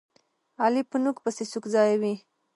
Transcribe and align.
علي 0.63 0.81
په 0.89 0.97
نوک 1.03 1.17
پسې 1.23 1.43
سوک 1.51 1.65
ځایوي. 1.73 2.13